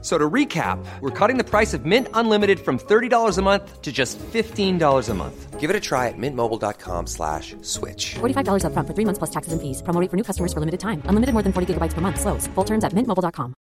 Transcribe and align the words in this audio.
So 0.00 0.16
to 0.16 0.30
recap, 0.30 0.78
we're 1.00 1.10
cutting 1.10 1.38
the 1.38 1.44
price 1.44 1.74
of 1.74 1.84
Mint 1.84 2.06
Unlimited 2.14 2.60
from 2.60 2.78
$30 2.78 3.36
a 3.36 3.42
month 3.42 3.82
to 3.82 3.90
just 3.90 4.16
$15 4.32 5.08
a 5.08 5.14
month. 5.14 5.58
Give 5.58 5.70
it 5.70 5.74
a 5.74 5.80
try 5.80 6.06
at 6.06 6.14
mintmobile.com 6.16 7.08
slash 7.08 7.56
switch. 7.62 8.14
$45 8.20 8.62
upfront 8.62 8.86
for 8.86 8.94
three 8.94 9.04
months 9.04 9.18
plus 9.18 9.30
taxes 9.30 9.52
and 9.52 9.60
fees. 9.60 9.82
Promo 9.82 10.00
rate 10.00 10.08
for 10.08 10.16
new 10.16 10.22
customers 10.22 10.52
for 10.52 10.60
limited 10.60 10.78
time. 10.78 11.02
Unlimited 11.10 11.32
more 11.34 11.42
than 11.42 11.52
40 11.52 11.74
gigabytes 11.74 11.94
per 11.94 12.00
month. 12.00 12.20
Slows. 12.20 12.46
Full 12.54 12.64
terms 12.64 12.84
at 12.84 12.92
mintmobile.com. 12.94 13.54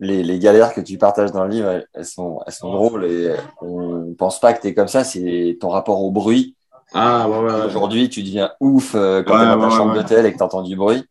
les, 0.00 0.24
les 0.24 0.38
galères 0.40 0.74
que 0.74 0.80
tu 0.80 0.98
partages 0.98 1.30
dans 1.30 1.44
le 1.44 1.50
livre, 1.50 1.84
elles, 1.94 2.04
sont, 2.04 2.40
elles 2.44 2.52
sont 2.52 2.72
drôles 2.72 3.04
et 3.04 3.36
on 3.60 4.14
pense 4.18 4.40
pas 4.40 4.52
que 4.52 4.60
tu 4.60 4.66
es 4.66 4.74
comme 4.74 4.88
ça. 4.88 5.04
C'est 5.04 5.56
ton 5.60 5.68
rapport 5.68 6.02
au 6.02 6.10
bruit. 6.10 6.56
Ah, 6.92 7.28
ouais, 7.28 7.38
ouais. 7.38 7.44
ouais. 7.52 7.64
Aujourd'hui, 7.66 8.08
tu 8.08 8.22
deviens 8.24 8.50
ouf 8.60 8.96
euh, 8.96 9.22
quand 9.22 9.34
Ouais, 9.34 9.38
tu 9.38 9.44
es 9.44 9.54
dans 9.54 9.60
ta 9.60 9.68
ouais, 9.68 9.76
chambre 9.76 9.92
ouais. 9.92 10.02
d'hôtel 10.02 10.26
et 10.26 10.32
que 10.32 10.38
tu 10.38 10.42
entends 10.42 10.62
du 10.62 10.74
bruit. 10.74 11.04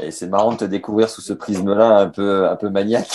Et 0.00 0.10
c'est 0.10 0.26
marrant 0.26 0.52
de 0.52 0.58
te 0.58 0.64
découvrir 0.64 1.08
sous 1.08 1.20
ce 1.20 1.32
prisme-là 1.32 1.98
un 1.98 2.08
peu, 2.08 2.46
un 2.48 2.56
peu 2.56 2.68
maniaque. 2.70 3.08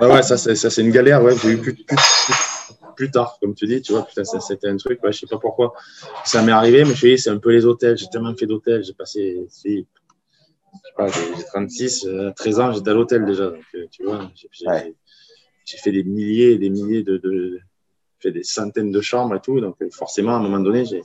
Ouais, 0.00 0.06
ouais, 0.12 0.22
ça, 0.22 0.36
c'est, 0.36 0.54
ça, 0.54 0.70
c'est 0.70 0.82
une 0.82 0.90
galère, 0.90 1.22
ouais, 1.22 1.34
j'ai 1.42 1.50
eu 1.50 1.58
plus, 1.58 1.74
plus, 1.74 1.84
plus, 1.86 2.74
plus 2.96 3.10
tard, 3.10 3.36
comme 3.40 3.54
tu 3.54 3.66
dis, 3.66 3.80
tu 3.82 3.92
vois, 3.92 4.04
putain, 4.06 4.24
c'était 4.24 4.68
un 4.68 4.76
truc, 4.76 5.02
ouais, 5.02 5.12
je 5.12 5.20
sais 5.20 5.26
pas 5.26 5.38
pourquoi. 5.38 5.72
Ça 6.24 6.42
m'est 6.42 6.52
arrivé, 6.52 6.84
mais 6.84 6.94
je 6.94 7.06
dis, 7.06 7.18
c'est 7.18 7.30
un 7.30 7.38
peu 7.38 7.50
les 7.50 7.64
hôtels. 7.64 7.96
J'ai 7.96 8.08
tellement 8.08 8.34
fait 8.34 8.46
d'hôtels, 8.46 8.84
j'ai 8.84 8.92
passé, 8.92 9.46
je 9.48 9.52
sais 9.52 9.86
pas, 10.96 11.08
j'ai 11.08 11.36
j'ai 11.36 11.44
36, 11.44 12.06
euh, 12.06 12.30
13 12.36 12.60
ans, 12.60 12.72
j'étais 12.72 12.90
à 12.90 12.94
l'hôtel 12.94 13.24
déjà, 13.24 13.50
donc, 13.50 13.64
euh, 13.74 13.86
tu 13.90 14.04
vois, 14.04 14.30
j'ai, 14.34 14.68
Ouais. 14.68 14.94
fait 15.64 15.92
des 15.92 16.04
milliers 16.04 16.52
et 16.52 16.58
des 16.58 16.70
milliers 16.70 17.02
de, 17.02 17.18
de, 17.18 17.58
fait 18.20 18.32
des 18.32 18.42
centaines 18.42 18.90
de 18.90 19.00
chambres 19.00 19.36
et 19.36 19.40
tout, 19.40 19.60
donc 19.60 19.76
euh, 19.82 19.88
forcément, 19.90 20.32
à 20.32 20.36
un 20.36 20.42
moment 20.42 20.60
donné, 20.60 20.84
j'ai, 20.84 21.02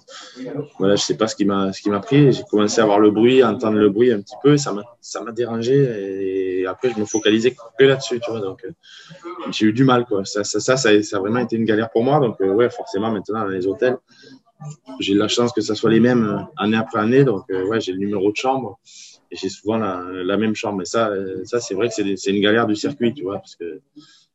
voilà, 0.79 0.95
je 0.95 1.01
sais 1.03 1.17
pas 1.17 1.27
ce 1.27 1.35
qui 1.35 1.45
m'a, 1.45 1.71
ce 1.73 1.81
qui 1.81 1.89
m'a 1.89 1.99
pris, 1.99 2.31
j'ai 2.31 2.43
commencé 2.49 2.81
à 2.81 2.85
voir 2.85 2.99
le 2.99 3.11
bruit, 3.11 3.41
à 3.41 3.49
entendre 3.51 3.77
le 3.77 3.89
bruit 3.89 4.11
un 4.11 4.21
petit 4.21 4.35
peu, 4.41 4.57
ça 4.57 4.73
m'a, 4.73 4.83
ça 5.01 5.21
m'a 5.21 5.31
dérangé, 5.31 6.61
et 6.61 6.65
après, 6.65 6.89
je 6.89 6.99
me 6.99 7.05
focalisais 7.05 7.55
que 7.77 7.83
là-dessus, 7.83 8.19
tu 8.19 8.31
vois, 8.31 8.39
donc, 8.39 8.63
euh, 8.65 8.71
j'ai 9.51 9.65
eu 9.67 9.73
du 9.73 9.83
mal 9.83 10.05
quoi. 10.05 10.25
Ça, 10.25 10.43
ça, 10.43 10.59
ça, 10.59 10.77
ça, 10.77 10.89
a- 10.89 11.19
vraiment 11.19 11.39
été 11.39 11.55
une 11.55 11.65
galère 11.65 11.89
pour 11.89 12.03
moi. 12.03 12.19
Donc 12.19 12.39
euh, 12.41 12.51
ouais, 12.53 12.69
forcément 12.69 13.11
maintenant 13.11 13.41
dans 13.41 13.47
les 13.47 13.67
hôtels, 13.67 13.97
j'ai 14.99 15.13
la 15.13 15.27
chance 15.27 15.51
que 15.51 15.61
ça 15.61 15.75
soit 15.75 15.89
les 15.89 15.99
mêmes 15.99 16.47
année 16.57 16.77
après 16.77 16.99
année. 16.99 17.23
Donc 17.23 17.47
ouais, 17.49 17.79
j'ai 17.79 17.91
le 17.91 17.99
numéro 17.99 18.31
de 18.31 18.35
chambre 18.35 18.79
et 19.31 19.35
j'ai 19.35 19.49
souvent 19.49 19.77
la, 19.77 20.37
même 20.37 20.55
chambre. 20.55 20.81
Et 20.81 20.85
ça, 20.85 21.11
ça 21.43 21.59
c'est 21.59 21.73
vrai 21.73 21.89
que 21.89 21.93
c'est 21.93 22.15
c'est 22.17 22.31
une 22.31 22.41
galère 22.41 22.67
du 22.67 22.75
circuit, 22.75 23.13
tu 23.13 23.23
vois, 23.23 23.37
parce 23.37 23.55
que 23.55 23.81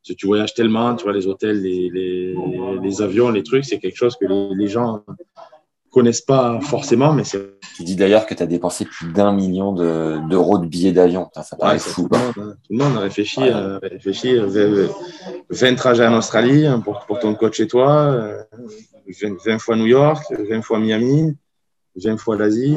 tu, 0.09 0.17
tu 0.17 0.27
voyages 0.27 0.55
tellement, 0.55 0.95
tu 0.97 1.05
vois 1.05 1.13
les 1.13 1.27
hôtels, 1.27 1.61
les, 1.63 1.91
les, 1.91 2.35
les 2.83 3.03
avions, 3.03 3.31
les 3.31 3.43
trucs, 3.43 3.65
c'est 3.65 3.79
quelque 3.79 3.97
chose 3.97 4.17
que 4.17 4.25
les, 4.27 4.55
les 4.55 4.69
gens 4.69 5.05
connaissent 5.91 6.21
pas 6.21 6.61
forcément, 6.61 7.13
mais 7.13 7.25
c'est 7.25 7.59
Tu 7.77 7.83
dis 7.85 7.97
d'ailleurs 7.97 8.27
que 8.27 8.35
tu 8.35 8.43
as 8.43 8.47
dépensé 8.47 8.85
plus 8.85 9.13
d'un 9.13 9.33
million 9.33 9.73
de- 9.73 10.19
d'euros 10.29 10.59
de, 10.59 10.67
billets 10.67 10.93
d'avion. 10.93 11.29
Ça 11.35 11.57
paraît 11.57 11.75
Ouais, 11.75 11.79
fou. 11.79 12.03
tout, 12.03 12.09
quoi. 12.09 12.19
le 12.19 12.25
monde, 12.43 12.51
hein. 12.51 12.57
Tout 12.65 12.73
le 12.73 12.85
monde 12.85 12.97
a 12.97 13.01
réfléchi, 13.01 13.41
Ouais. 13.41 13.51
euh, 13.55 13.79
réfléchi 13.83 14.37
euh, 14.37 14.47
20, 14.47 14.89
20 15.51 15.75
trajets 15.77 16.07
en 16.07 16.17
Australie 16.19 16.67
hein, 16.67 16.81
pour, 16.81 17.01
pour 17.07 17.19
ton 17.21 17.35
coach 17.35 17.57
chez 17.57 17.67
toi, 17.69 17.91
euh, 18.13 18.43
20, 19.23 19.37
20 19.45 19.59
fois 19.59 19.77
New 19.77 19.87
York, 19.87 20.25
20 20.31 20.63
fois 20.63 20.79
Miami, 20.79 21.37
20 21.97 22.17
fois 22.19 22.37
l'Asie. 22.37 22.77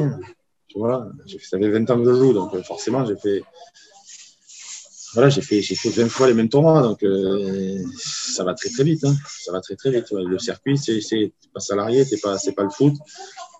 Tu 0.68 0.78
vois, 0.78 1.06
ça 1.50 1.58
fait 1.58 1.68
20 1.68 1.90
ans 1.90 1.98
que 2.02 2.04
je 2.10 2.14
joue, 2.18 2.32
donc 2.32 2.54
euh, 2.54 2.62
forcément, 2.62 3.04
j'ai 3.04 3.16
fait, 3.16 3.42
voilà, 5.14 5.28
j'ai 5.28 5.42
fait, 5.42 5.60
j'ai 5.60 5.74
fait 5.74 5.90
20 5.90 6.08
fois 6.08 6.26
les 6.26 6.34
mêmes 6.34 6.48
tournois, 6.48 6.82
donc 6.82 7.02
euh, 7.02 7.78
ça 7.98 8.44
va 8.44 8.54
très 8.54 8.70
très 8.70 8.84
vite. 8.84 9.04
Hein. 9.04 9.14
Ça 9.26 9.52
va 9.52 9.60
très 9.60 9.76
très 9.76 9.90
vite. 9.90 10.06
Le 10.10 10.38
circuit, 10.38 10.78
c'est, 10.78 11.00
c'est 11.00 11.32
pas 11.52 11.60
salarié, 11.60 12.06
t'es 12.06 12.16
pas, 12.16 12.38
c'est 12.38 12.52
pas 12.52 12.62
le 12.62 12.70
foot. 12.70 12.94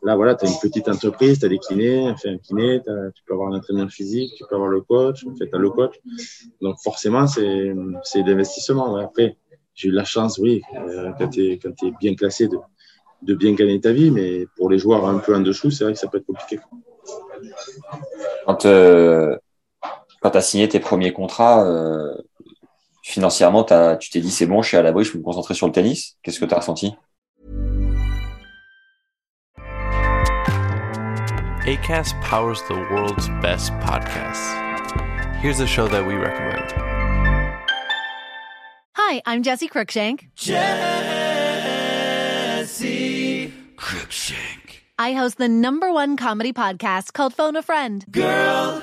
Là, 0.02 0.16
voilà, 0.16 0.34
tu 0.34 0.46
as 0.46 0.48
une 0.48 0.58
petite 0.58 0.88
entreprise, 0.88 1.38
tu 1.38 1.44
as 1.44 1.48
des 1.48 1.58
kinés, 1.58 2.10
enfin, 2.10 2.30
un 2.30 2.38
kiné, 2.38 2.80
tu 3.14 3.22
peux 3.26 3.34
avoir 3.34 3.52
un 3.52 3.56
entraîneur 3.56 3.88
physique, 3.90 4.32
tu 4.36 4.44
peux 4.48 4.54
avoir 4.54 4.70
le 4.70 4.80
coach, 4.80 5.24
en 5.26 5.36
fait, 5.36 5.48
tu 5.48 5.58
le 5.58 5.70
coach. 5.70 5.94
Donc, 6.60 6.76
forcément, 6.82 7.26
c'est 7.26 7.72
c'est 8.02 8.22
d'investissement. 8.22 8.94
ouais. 8.94 9.04
Après, 9.04 9.36
j'ai 9.74 9.88
eu 9.88 9.92
la 9.92 10.04
chance, 10.04 10.38
oui, 10.38 10.62
euh, 10.74 11.12
quand 11.18 11.28
tu 11.28 11.52
es, 11.52 11.60
bien 12.00 12.14
classé, 12.14 12.48
de, 12.48 12.56
de 13.22 13.34
bien 13.34 13.52
gagner 13.54 13.80
ta 13.80 13.92
vie, 13.92 14.10
mais 14.10 14.46
pour 14.56 14.70
les 14.70 14.78
joueurs 14.78 15.06
un 15.06 15.18
peu 15.18 15.34
en 15.34 15.40
dessous, 15.40 15.70
c'est 15.70 15.84
vrai 15.84 15.92
que 15.92 15.98
ça 15.98 16.08
peut 16.08 16.18
être 16.18 16.26
compliqué. 16.26 16.58
Quand, 18.46 18.66
euh, 18.66 19.36
quand 20.22 20.30
tu 20.30 20.38
as 20.38 20.42
signé 20.42 20.68
tes 20.68 20.78
premiers 20.80 21.12
contrats, 21.12 21.64
euh, 21.64 22.14
financièrement, 23.02 23.64
tu 23.98 24.10
t'es 24.10 24.20
dit 24.20 24.30
c'est 24.30 24.46
bon, 24.46 24.62
je 24.62 24.68
suis 24.68 24.76
à 24.76 24.82
l'abri, 24.82 25.04
je 25.04 25.10
peux 25.12 25.18
me 25.18 25.24
concentrer 25.24 25.54
sur 25.54 25.66
le 25.66 25.72
tennis. 25.72 26.16
Qu'est-ce 26.22 26.38
que 26.38 26.44
tu 26.44 26.54
as 26.54 26.58
ressenti? 26.58 26.94
ACAST 31.66 32.14
powers 32.22 32.62
the 32.68 32.74
world's 32.90 33.28
best 33.40 33.72
podcasts. 33.80 34.54
Here's 35.40 35.60
a 35.60 35.66
show 35.66 35.88
that 35.88 36.06
we 36.06 36.14
recommend. 36.14 36.72
Hi, 38.94 39.22
I'm 39.26 39.42
Jesse 39.42 39.68
Cruikshank. 39.68 40.28
Jesse 40.36 40.62
Cruikshank. 43.76 44.82
I 44.98 45.14
host 45.14 45.38
the 45.38 45.48
number 45.48 45.92
one 45.92 46.16
comedy 46.16 46.52
podcast 46.52 47.12
called 47.12 47.34
Phone 47.34 47.56
a 47.56 47.62
Friend. 47.62 48.04
Girl, 48.10 48.82